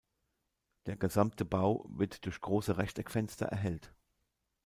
[0.87, 3.93] Der gesamte Bau wird durch große Rechteckfenster erhellt.